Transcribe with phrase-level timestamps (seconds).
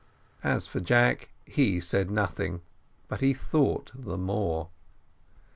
[0.43, 2.61] As for Jack, he said nothing,
[3.07, 4.69] but he thought the more.